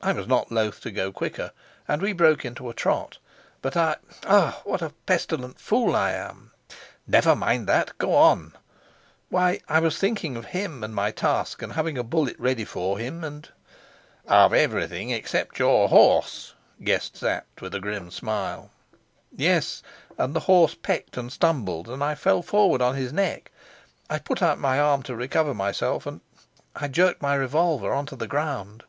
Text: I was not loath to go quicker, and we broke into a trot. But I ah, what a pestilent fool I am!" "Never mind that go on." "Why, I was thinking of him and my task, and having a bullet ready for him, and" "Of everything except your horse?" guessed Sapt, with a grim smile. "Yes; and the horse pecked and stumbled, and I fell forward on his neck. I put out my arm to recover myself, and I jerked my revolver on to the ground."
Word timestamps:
I 0.00 0.12
was 0.12 0.28
not 0.28 0.52
loath 0.52 0.80
to 0.82 0.92
go 0.92 1.10
quicker, 1.10 1.50
and 1.88 2.00
we 2.00 2.12
broke 2.12 2.44
into 2.44 2.70
a 2.70 2.72
trot. 2.72 3.18
But 3.60 3.76
I 3.76 3.96
ah, 4.26 4.60
what 4.64 4.80
a 4.80 4.90
pestilent 5.06 5.60
fool 5.60 5.96
I 5.96 6.12
am!" 6.12 6.52
"Never 7.06 7.34
mind 7.34 7.66
that 7.66 7.98
go 7.98 8.14
on." 8.14 8.54
"Why, 9.28 9.60
I 9.68 9.80
was 9.80 9.98
thinking 9.98 10.36
of 10.36 10.46
him 10.46 10.84
and 10.84 10.94
my 10.94 11.10
task, 11.10 11.62
and 11.62 11.72
having 11.72 11.98
a 11.98 12.04
bullet 12.04 12.38
ready 12.38 12.64
for 12.64 12.96
him, 12.98 13.24
and" 13.24 13.48
"Of 14.28 14.54
everything 14.54 15.10
except 15.10 15.58
your 15.58 15.88
horse?" 15.88 16.54
guessed 16.82 17.16
Sapt, 17.16 17.60
with 17.60 17.74
a 17.74 17.80
grim 17.80 18.12
smile. 18.12 18.70
"Yes; 19.36 19.82
and 20.16 20.32
the 20.32 20.40
horse 20.48 20.76
pecked 20.76 21.16
and 21.16 21.30
stumbled, 21.32 21.88
and 21.88 22.04
I 22.04 22.14
fell 22.14 22.42
forward 22.42 22.80
on 22.80 22.94
his 22.94 23.12
neck. 23.12 23.50
I 24.08 24.20
put 24.20 24.42
out 24.42 24.60
my 24.60 24.78
arm 24.78 25.02
to 25.02 25.16
recover 25.16 25.54
myself, 25.54 26.06
and 26.06 26.20
I 26.76 26.86
jerked 26.86 27.20
my 27.20 27.34
revolver 27.34 27.92
on 27.92 28.06
to 28.06 28.16
the 28.16 28.28
ground." 28.28 28.84